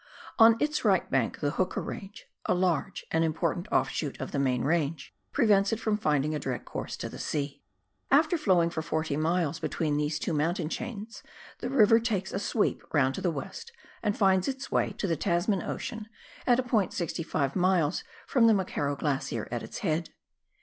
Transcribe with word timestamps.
On 0.39 0.57
its 0.59 0.83
right 0.83 1.07
bank 1.11 1.41
the 1.41 1.51
Hooker 1.51 1.79
range— 1.79 2.25
a 2.47 2.55
large 2.55 3.05
and 3.11 3.23
important 3.23 3.69
ofishoot 3.69 4.19
of 4.19 4.31
the 4.31 4.39
main 4.39 4.63
range— 4.63 5.13
prevents 5.31 5.71
it 5.71 5.79
from 5.79 5.95
finding 5.95 6.33
a 6.33 6.39
direct 6.39 6.65
course 6.65 6.97
to 6.97 7.07
the 7.07 7.19
sea. 7.19 7.61
After 8.09 8.35
flowing 8.35 8.71
for 8.71 8.81
40 8.81 9.15
miles 9.17 9.59
between 9.59 9.97
these 9.97 10.17
two 10.17 10.33
mountain 10.33 10.69
chains, 10.69 11.21
the 11.59 11.69
river 11.69 11.99
takes 11.99 12.33
a 12.33 12.39
sweep 12.39 12.81
round 12.91 13.13
to 13.13 13.21
the 13.21 13.29
west 13.29 13.73
and 14.01 14.17
finds 14.17 14.47
its 14.47 14.71
way 14.71 14.91
to 14.93 15.05
the 15.05 15.15
Tasman 15.15 15.61
ocean 15.61 16.07
at 16.47 16.57
a 16.57 16.63
point 16.63 16.93
65 16.93 17.55
miles 17.55 18.03
from 18.25 18.47
the 18.47 18.53
McKerrow 18.53 18.97
Glacier 18.97 19.47
at 19.51 19.61
its 19.61 19.77
head. 19.85 20.09